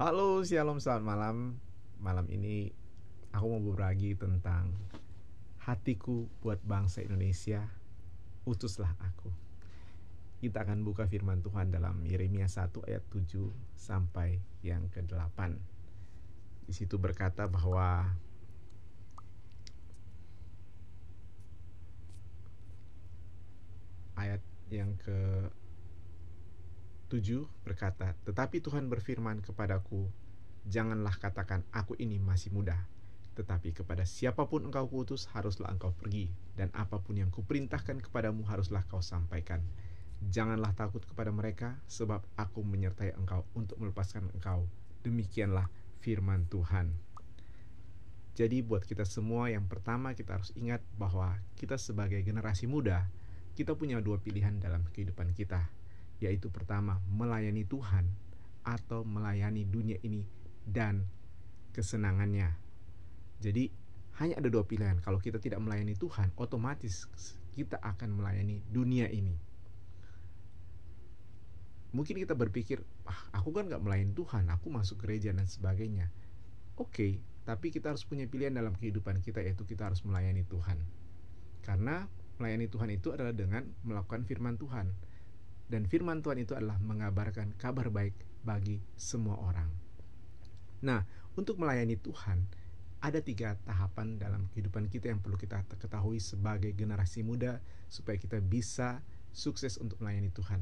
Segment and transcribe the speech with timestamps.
[0.00, 1.36] Halo, shalom, selamat malam.
[2.00, 2.72] Malam ini
[3.36, 4.72] aku mau berbagi tentang
[5.60, 7.68] hatiku buat bangsa Indonesia.
[8.48, 9.28] Utuslah aku.
[10.40, 15.36] Kita akan buka firman Tuhan dalam Yeremia 1 ayat 7 sampai yang ke-8.
[16.64, 18.16] Di situ berkata bahwa
[24.16, 24.40] ayat
[24.72, 25.52] yang ke
[27.10, 30.06] 7 berkata, Tetapi Tuhan berfirman kepadaku,
[30.62, 32.86] Janganlah katakan, aku ini masih muda.
[33.34, 36.30] Tetapi kepada siapa pun engkau kuutus, haruslah engkau pergi.
[36.54, 39.58] Dan apa pun yang kuperintahkan kepadamu, haruslah kau sampaikan.
[40.22, 44.70] Janganlah takut kepada mereka, sebab aku menyertai engkau untuk melepaskan engkau.
[45.02, 45.66] Demikianlah
[45.98, 46.94] firman Tuhan.
[48.38, 53.10] Jadi buat kita semua yang pertama kita harus ingat bahwa kita sebagai generasi muda,
[53.58, 55.79] kita punya dua pilihan dalam kehidupan kita
[56.20, 58.08] yaitu pertama melayani Tuhan
[58.64, 60.22] atau melayani dunia ini
[60.68, 61.08] dan
[61.72, 62.52] kesenangannya.
[63.40, 63.72] Jadi
[64.20, 65.00] hanya ada dua pilihan.
[65.00, 67.08] Kalau kita tidak melayani Tuhan, otomatis
[67.56, 69.32] kita akan melayani dunia ini.
[71.90, 76.12] Mungkin kita berpikir, ah, aku kan nggak melayani Tuhan, aku masuk gereja dan sebagainya.
[76.78, 77.12] Oke, okay,
[77.42, 80.78] tapi kita harus punya pilihan dalam kehidupan kita, yaitu kita harus melayani Tuhan.
[81.66, 82.06] Karena
[82.38, 84.94] melayani Tuhan itu adalah dengan melakukan firman Tuhan
[85.70, 89.70] dan firman Tuhan itu adalah mengabarkan kabar baik bagi semua orang.
[90.82, 91.06] Nah,
[91.38, 92.42] untuk melayani Tuhan,
[93.00, 98.42] ada tiga tahapan dalam kehidupan kita yang perlu kita ketahui sebagai generasi muda supaya kita
[98.42, 100.60] bisa sukses untuk melayani Tuhan.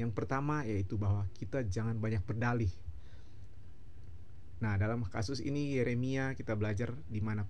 [0.00, 2.72] Yang pertama yaitu bahwa kita jangan banyak berdalih.
[4.64, 7.44] Nah, dalam kasus ini Yeremia kita belajar di mana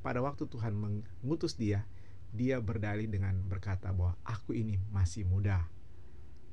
[0.00, 1.84] pada waktu Tuhan mengutus dia,
[2.32, 5.75] dia berdalih dengan berkata bahwa aku ini masih muda.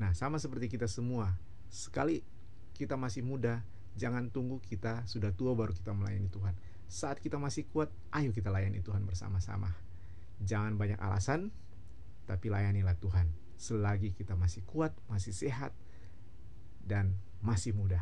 [0.01, 1.37] Nah, sama seperti kita semua,
[1.69, 2.25] sekali
[2.73, 3.61] kita masih muda,
[3.93, 6.57] jangan tunggu kita sudah tua baru kita melayani Tuhan.
[6.89, 9.69] Saat kita masih kuat, ayo kita layani Tuhan bersama-sama.
[10.41, 11.53] Jangan banyak alasan,
[12.25, 13.29] tapi layanilah Tuhan.
[13.57, 15.73] Selagi kita masih kuat, masih sehat,
[16.81, 18.01] dan masih muda.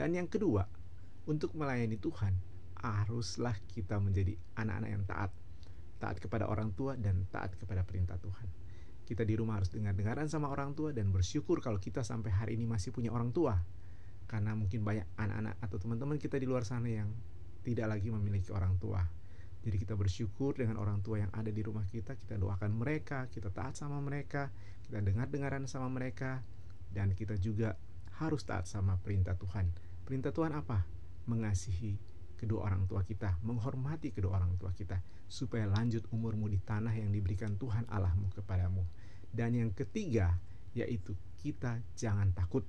[0.00, 0.68] Dan yang kedua,
[1.28, 2.40] untuk melayani Tuhan,
[2.80, 5.30] haruslah kita menjadi anak-anak yang taat.
[6.00, 8.48] Taat kepada orang tua dan taat kepada perintah Tuhan
[9.10, 12.62] kita di rumah harus dengar-dengaran sama orang tua dan bersyukur kalau kita sampai hari ini
[12.62, 13.58] masih punya orang tua.
[14.30, 17.10] Karena mungkin banyak anak-anak atau teman-teman kita di luar sana yang
[17.66, 19.02] tidak lagi memiliki orang tua.
[19.66, 23.50] Jadi kita bersyukur dengan orang tua yang ada di rumah kita, kita doakan mereka, kita
[23.50, 24.54] taat sama mereka,
[24.86, 26.46] kita dengar-dengaran sama mereka,
[26.94, 27.74] dan kita juga
[28.22, 29.74] harus taat sama perintah Tuhan.
[30.06, 30.86] Perintah Tuhan apa?
[31.26, 32.09] Mengasihi
[32.40, 34.96] kedua orang tua kita, menghormati kedua orang tua kita,
[35.28, 38.80] supaya lanjut umurmu di tanah yang diberikan Tuhan Allahmu kepadamu.
[39.28, 40.40] Dan yang ketiga,
[40.72, 41.12] yaitu
[41.44, 42.64] kita jangan takut.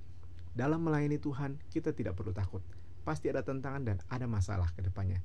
[0.52, 2.59] Dalam melayani Tuhan, kita tidak perlu takut.
[3.08, 5.24] Pasti ada tantangan dan ada masalah ke depannya.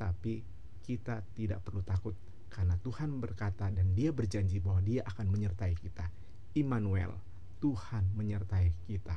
[0.00, 0.40] Tapi
[0.80, 2.16] kita tidak perlu takut
[2.52, 6.12] karena Tuhan berkata dan Dia berjanji bahwa Dia akan menyertai kita.
[6.52, 7.16] Immanuel,
[7.64, 9.16] Tuhan menyertai kita.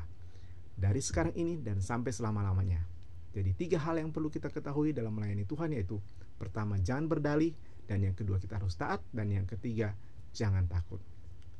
[0.75, 2.94] Dari sekarang ini dan sampai selama-lamanya.
[3.35, 5.99] Jadi tiga hal yang perlu kita ketahui dalam melayani Tuhan yaitu
[6.39, 7.51] pertama jangan berdalih
[7.83, 9.91] dan yang kedua kita harus taat dan yang ketiga
[10.31, 11.03] jangan takut.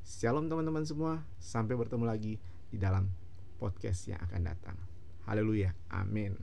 [0.08, 2.40] Shalom teman-teman semua, sampai bertemu lagi
[2.72, 3.12] di dalam
[3.60, 4.78] podcast yang akan datang.
[5.28, 6.38] Haleluya, amin.